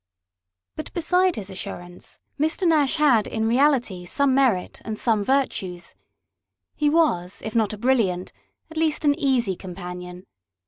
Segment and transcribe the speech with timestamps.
[0.75, 2.67] But beside his assurance, Mr.
[2.67, 5.93] Nash had in reality some merit and some virtues.
[6.75, 8.33] He was, if not a brilliant,
[8.71, 10.25] at least an easy companion.